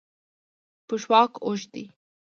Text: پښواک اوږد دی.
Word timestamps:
پښواک 0.87 1.31
اوږد 1.45 1.65
دی. 1.73 1.85